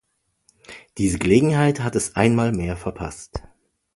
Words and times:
Diese 0.97 1.19
Gelegenheit 1.19 1.81
hat 1.81 1.95
es 1.95 2.15
einmal 2.15 2.51
mehr 2.53 2.75
verpasst. 2.75 3.43